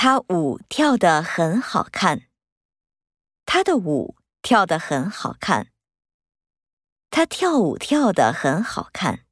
[0.00, 2.28] 他舞跳得很好看。
[3.44, 5.72] 他的舞跳得很好看。
[7.10, 9.26] 他跳舞跳得很好看。